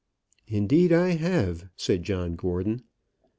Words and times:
"Indeed 0.47 0.91
I 0.91 1.09
have," 1.09 1.69
said 1.77 2.01
John 2.01 2.35
Gordon. 2.35 2.85